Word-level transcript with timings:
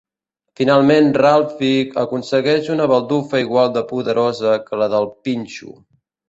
Finalment 0.59 1.09
Ralphie 1.21 1.83
aconsegueix 2.03 2.71
una 2.77 2.87
baldufa 2.93 3.43
igual 3.45 3.69
de 3.77 3.85
poderosa 3.93 4.57
que 4.71 4.81
la 4.85 4.89
del 4.95 5.07
pinxo. 5.29 5.77